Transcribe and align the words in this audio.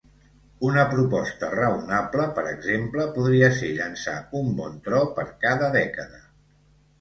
Una 0.67 0.83
proposta 0.93 1.49
raonable, 1.55 2.25
per 2.39 2.45
exemple, 2.53 3.05
podria 3.19 3.51
ser 3.59 3.69
llançar 3.81 4.15
un 4.41 4.51
bon 4.63 4.81
tro 4.89 5.03
per 5.21 5.27
cada 5.47 5.69
dècada. 5.79 6.25